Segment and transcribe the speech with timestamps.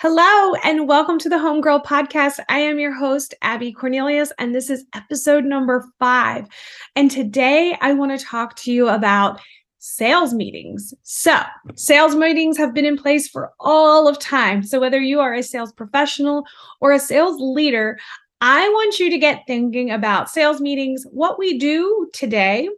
[0.00, 2.38] Hello, and welcome to the Homegirl Podcast.
[2.48, 6.46] I am your host, Abby Cornelius, and this is episode number five.
[6.94, 9.40] And today I want to talk to you about
[9.78, 10.94] sales meetings.
[11.02, 11.40] So,
[11.74, 14.62] sales meetings have been in place for all of time.
[14.62, 16.44] So, whether you are a sales professional
[16.80, 17.98] or a sales leader,
[18.40, 22.68] I want you to get thinking about sales meetings, what we do today,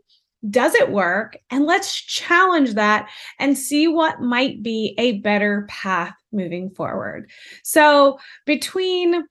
[0.49, 1.37] does it work?
[1.51, 7.31] And let's challenge that and see what might be a better path moving forward.
[7.63, 9.25] So, between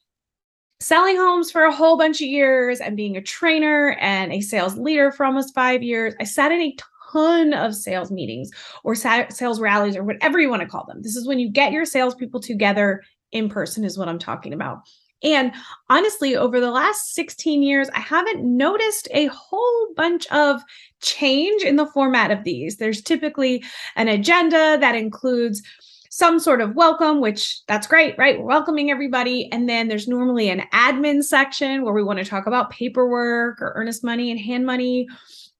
[0.79, 4.77] selling homes for a whole bunch of years and being a trainer and a sales
[4.77, 6.75] leader for almost five years, I sat in a
[7.11, 8.49] ton of sales meetings
[8.83, 11.01] or sales rallies or whatever you want to call them.
[11.01, 14.79] This is when you get your salespeople together in person, is what I'm talking about.
[15.21, 15.51] And
[15.89, 20.61] honestly, over the last 16 years, I haven't noticed a whole bunch of
[21.01, 22.77] change in the format of these.
[22.77, 23.63] There's typically
[23.97, 25.61] an agenda that includes
[26.09, 28.39] some sort of welcome, which that's great, right?
[28.39, 29.51] We're welcoming everybody.
[29.51, 33.73] And then there's normally an admin section where we want to talk about paperwork or
[33.75, 35.07] earnest money and hand money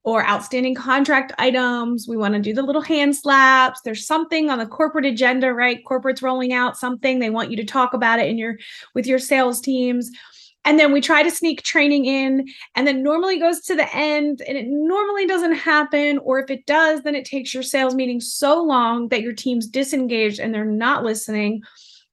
[0.02, 2.06] or outstanding contract items.
[2.08, 3.82] We want to do the little hand slaps.
[3.82, 5.84] There's something on the corporate agenda, right?
[5.84, 7.18] Corporate's rolling out something.
[7.18, 8.56] They want you to talk about it in your
[8.94, 10.10] with your sales teams.
[10.64, 14.42] And then we try to sneak training in and then normally goes to the end
[14.46, 18.20] and it normally doesn't happen or if it does then it takes your sales meeting
[18.20, 21.62] so long that your team's disengaged and they're not listening.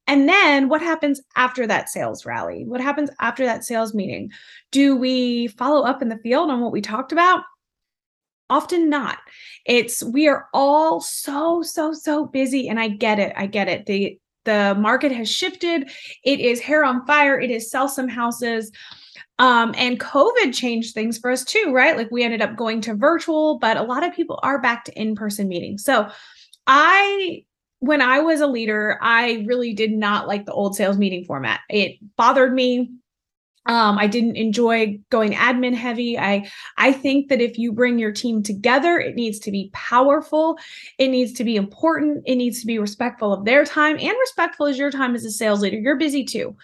[0.08, 2.64] And then what happens after that sales rally?
[2.66, 4.32] What happens after that sales meeting?
[4.72, 7.44] Do we follow up in the field on what we talked about?
[8.50, 9.18] often not
[9.66, 13.86] it's we are all so so so busy and i get it i get it
[13.86, 15.92] the the market has shifted.
[16.24, 17.40] It is hair on fire.
[17.40, 18.72] It is sell some houses.
[19.40, 21.96] Um, and covid changed things for us too right?
[21.96, 25.00] Like we ended up going to virtual but a lot of people are back to
[25.00, 25.84] in-person meetings.
[25.84, 26.10] So
[26.66, 27.44] i
[27.80, 31.60] when i was a leader i really did not like the old sales meeting format.
[31.70, 32.92] It bothered me
[33.68, 36.18] um, I didn't enjoy going admin heavy.
[36.18, 40.58] I I think that if you bring your team together, it needs to be powerful.
[40.98, 42.24] It needs to be important.
[42.26, 45.32] It needs to be respectful of their time and respectful as your time as a
[45.32, 45.78] sales leader.
[45.78, 46.56] You're busy too.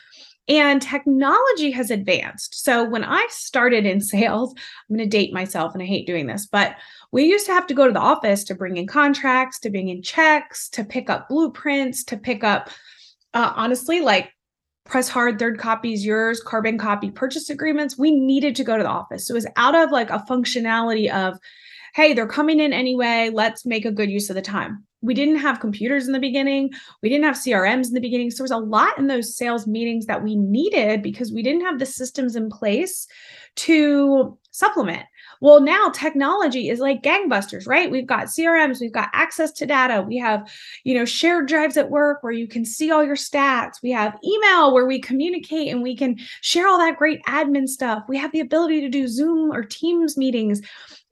[0.49, 2.63] And technology has advanced.
[2.63, 6.27] So when I started in sales, I'm going to date myself and I hate doing
[6.27, 6.75] this, but
[7.11, 9.89] we used to have to go to the office to bring in contracts, to bring
[9.89, 12.69] in checks, to pick up blueprints, to pick up
[13.33, 14.31] uh, honestly like
[14.85, 17.97] press hard third copies yours carbon copy purchase agreements.
[17.97, 19.27] We needed to go to the office.
[19.27, 21.37] So it was out of like a functionality of
[21.95, 24.83] hey they're coming in anyway let's make a good use of the time.
[25.01, 26.71] We didn't have computers in the beginning.
[27.01, 28.31] We didn't have crms in the beginning.
[28.31, 31.65] So there was a lot in those sales meetings that we needed because we didn't
[31.65, 33.07] have the systems in place
[33.55, 35.03] to supplement
[35.43, 37.91] well, now technology is like gangbusters, right?
[37.91, 40.49] We've got CRMs, we've got access to data, we have,
[40.85, 43.81] you know, shared drives at work where you can see all your stats.
[43.83, 48.05] We have email where we communicate and we can share all that great admin stuff.
[48.07, 50.61] We have the ability to do Zoom or Teams meetings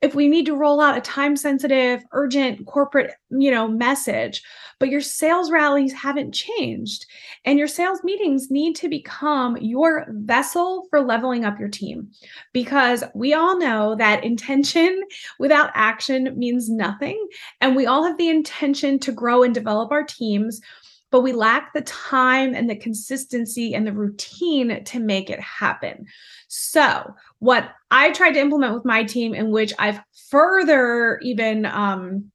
[0.02, 4.42] if we need to roll out a time sensitive urgent corporate you know message
[4.80, 7.06] but your sales rallies haven't changed
[7.46, 12.10] and your sales meetings need to become your vessel for leveling up your team
[12.54, 15.02] because we all know that intention
[15.40, 17.28] without action means nothing.
[17.62, 20.62] And we all have the intention to grow and develop our teams
[21.12, 26.06] but we lack the time and the consistency and the routine to make it happen.
[26.48, 32.32] So, what I tried to implement with my team, in which I've further even um,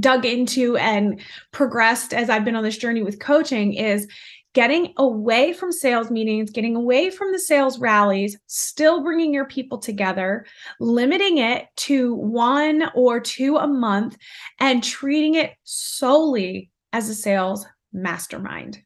[0.00, 1.20] dug into and
[1.52, 4.08] progressed as I've been on this journey with coaching, is
[4.54, 9.78] getting away from sales meetings, getting away from the sales rallies, still bringing your people
[9.78, 10.46] together,
[10.80, 14.16] limiting it to one or two a month,
[14.60, 18.78] and treating it solely as a sales mastermind.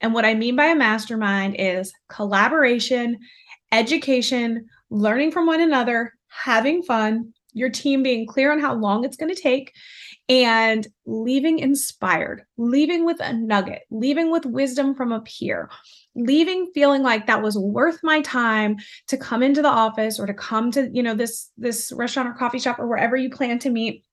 [0.00, 3.18] And what I mean by a mastermind is collaboration,
[3.70, 9.16] education, learning from one another, having fun, your team being clear on how long it's
[9.16, 9.72] going to take,
[10.28, 15.70] and leaving inspired, leaving with a nugget, leaving with wisdom from a peer,
[16.14, 18.76] leaving feeling like that was worth my time
[19.08, 22.34] to come into the office or to come to, you know, this this restaurant or
[22.34, 24.04] coffee shop or wherever you plan to meet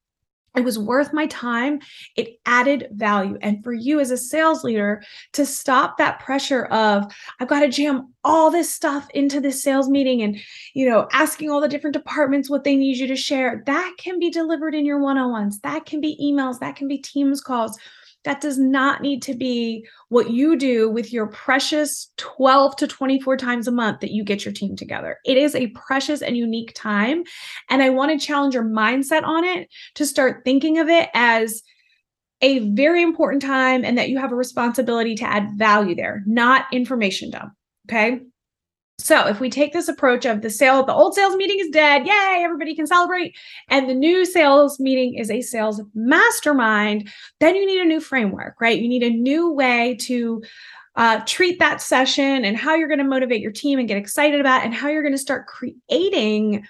[0.55, 1.79] it was worth my time.
[2.15, 3.37] It added value.
[3.41, 5.03] And for you as a sales leader
[5.33, 9.89] to stop that pressure of i've got to jam all this stuff into this sales
[9.89, 10.37] meeting and
[10.73, 14.19] you know asking all the different departments what they need you to share that can
[14.19, 15.59] be delivered in your one-on-ones.
[15.59, 16.59] That can be emails.
[16.59, 17.77] That can be teams calls
[18.23, 23.37] that does not need to be what you do with your precious 12 to 24
[23.37, 25.17] times a month that you get your team together.
[25.25, 27.23] It is a precious and unique time.
[27.69, 31.61] And I want to challenge your mindset on it to start thinking of it as
[32.41, 36.65] a very important time and that you have a responsibility to add value there, not
[36.71, 37.53] information dump.
[37.89, 38.21] Okay.
[38.99, 42.05] So if we take this approach of the sale, the old sales meeting is dead,
[42.05, 43.35] yay, everybody can celebrate,
[43.69, 47.09] and the new sales meeting is a sales mastermind,
[47.39, 48.79] then you need a new framework, right?
[48.79, 50.43] You need a new way to
[50.95, 54.39] uh, treat that session and how you're going to motivate your team and get excited
[54.39, 56.63] about, and how you're going to start creating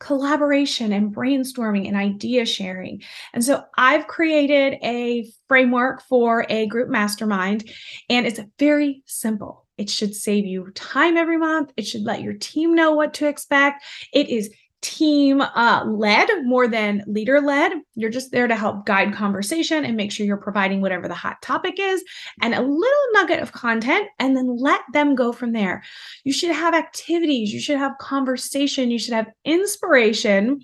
[0.00, 3.02] collaboration and brainstorming and idea sharing.
[3.32, 7.70] And so I've created a framework for a group mastermind,
[8.10, 9.67] and it's very simple.
[9.78, 11.72] It should save you time every month.
[11.76, 13.84] It should let your team know what to expect.
[14.12, 17.72] It is team uh, led more than leader led.
[17.94, 21.42] You're just there to help guide conversation and make sure you're providing whatever the hot
[21.42, 22.04] topic is
[22.42, 25.82] and a little nugget of content, and then let them go from there.
[26.24, 30.60] You should have activities, you should have conversation, you should have inspiration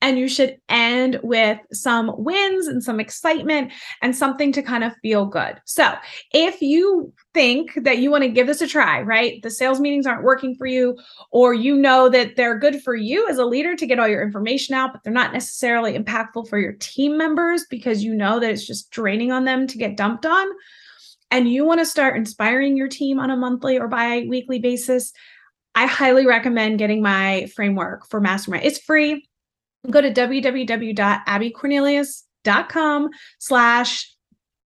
[0.00, 3.72] and you should end with some wins and some excitement
[4.02, 5.60] and something to kind of feel good.
[5.64, 5.94] So,
[6.32, 9.42] if you think that you want to give this a try, right?
[9.42, 10.96] The sales meetings aren't working for you,
[11.30, 14.22] or you know that they're good for you as a leader to get all your
[14.22, 18.50] information out, but they're not necessarily impactful for your team members because you know that
[18.50, 20.46] it's just draining on them to get dumped on.
[21.30, 25.12] And you want to start inspiring your team on a monthly or bi weekly basis.
[25.74, 28.64] I highly recommend getting my framework for mastermind.
[28.64, 29.26] It's free
[29.90, 34.10] go to www.abbycornelius.com slash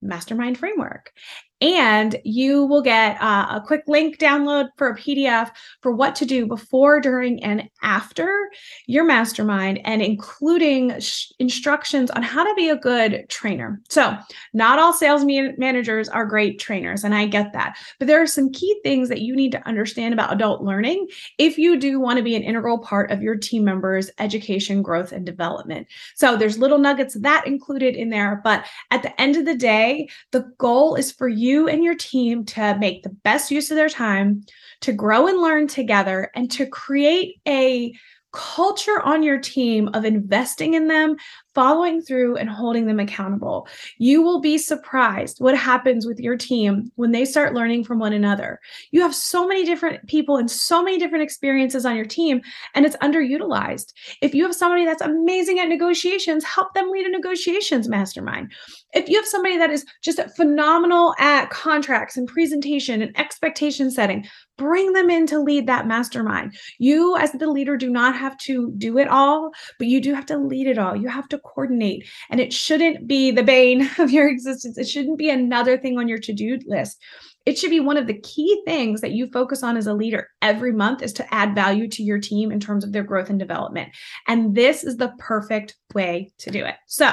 [0.01, 1.13] mastermind framework
[1.61, 6.25] and you will get uh, a quick link download for a PDF for what to
[6.25, 8.49] do before, during, and after
[8.87, 13.81] your mastermind, and including sh- instructions on how to be a good trainer.
[13.89, 14.17] So,
[14.53, 17.77] not all sales man- managers are great trainers, and I get that.
[17.99, 21.07] But there are some key things that you need to understand about adult learning
[21.37, 25.13] if you do want to be an integral part of your team members' education, growth,
[25.13, 25.87] and development.
[26.15, 28.41] So, there's little nuggets that included in there.
[28.43, 31.95] But at the end of the day, the goal is for you you and your
[31.95, 34.43] team to make the best use of their time,
[34.81, 37.93] to grow and learn together, and to create a
[38.33, 41.15] culture on your team of investing in them,
[41.55, 43.67] following through and holding them accountable.
[43.97, 48.13] You will be surprised what happens with your team when they start learning from one
[48.13, 48.59] another.
[48.91, 52.41] You have so many different people and so many different experiences on your team,
[52.75, 53.93] and it's underutilized.
[54.21, 58.51] If you have somebody that's amazing at negotiations, help them lead a negotiations mastermind.
[58.93, 64.27] If you have somebody that is just phenomenal at contracts and presentation and expectation setting,
[64.57, 66.55] bring them in to lead that mastermind.
[66.79, 70.25] You, as the leader, do not have to do it all, but you do have
[70.27, 70.95] to lead it all.
[70.95, 74.77] You have to coordinate, and it shouldn't be the bane of your existence.
[74.77, 77.01] It shouldn't be another thing on your to do list.
[77.45, 80.29] It should be one of the key things that you focus on as a leader
[80.41, 83.37] every month is to add value to your team in terms of their growth and
[83.37, 83.89] development.
[84.27, 86.75] And this is the perfect way to do it.
[86.87, 87.11] So,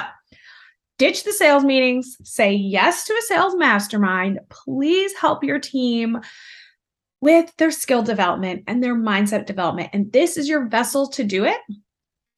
[0.97, 4.39] ditch the sales meetings, say yes to a sales mastermind.
[4.49, 6.19] Please help your team
[7.21, 9.89] with their skill development and their mindset development.
[9.93, 11.57] And this is your vessel to do it.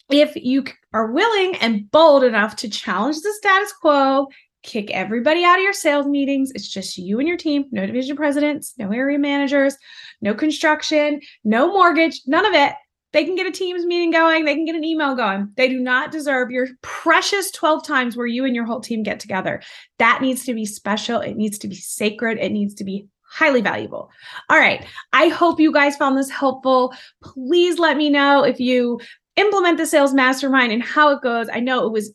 [0.10, 4.28] If you are willing and bold enough to challenge the status quo,
[4.62, 6.52] kick everybody out of your sales meetings.
[6.54, 9.76] It's just you and your team, no division presidents, no area managers,
[10.22, 12.74] no construction, no mortgage, none of it.
[13.14, 15.50] They can get a Teams meeting going, they can get an email going.
[15.56, 19.22] They do not deserve your precious 12 times where you and your whole team get
[19.22, 19.62] together.
[20.00, 21.22] That needs to be special.
[21.22, 22.40] It needs to be sacred.
[22.40, 24.10] It needs to be highly valuable.
[24.50, 24.86] All right.
[25.14, 26.94] I hope you guys found this helpful.
[27.24, 29.00] Please let me know if you
[29.36, 31.48] implement the sales mastermind and how it goes.
[31.52, 32.14] I know it was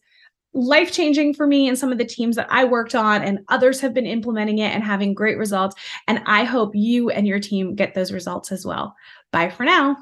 [0.53, 3.81] life changing for me and some of the teams that I worked on, and others
[3.81, 5.77] have been implementing it and having great results.
[6.09, 8.95] And I hope you and your team get those results as well.
[9.33, 9.97] Bye for now.